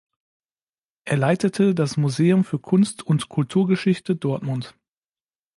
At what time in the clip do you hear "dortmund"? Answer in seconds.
4.15-4.73